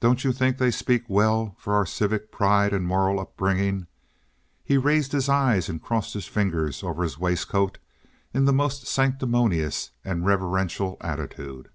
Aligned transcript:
"Don't 0.00 0.24
you 0.24 0.32
think 0.32 0.58
they 0.58 0.72
speak 0.72 1.04
well 1.06 1.54
for 1.56 1.72
our 1.72 1.86
civic 1.86 2.32
pride 2.32 2.72
and 2.72 2.84
moral 2.84 3.20
upbringing?" 3.20 3.86
He 4.64 4.76
raised 4.76 5.12
his 5.12 5.28
eyes 5.28 5.68
and 5.68 5.80
crossed 5.80 6.14
his 6.14 6.26
fingers 6.26 6.82
over 6.82 7.04
his 7.04 7.16
waistcoat 7.16 7.78
in 8.34 8.46
the 8.46 8.52
most 8.52 8.88
sanctimonious 8.88 9.92
and 10.04 10.26
reverential 10.26 10.96
attitude. 11.00 11.68